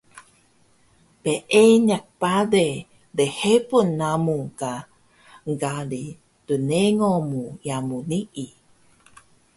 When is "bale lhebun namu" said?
2.21-4.37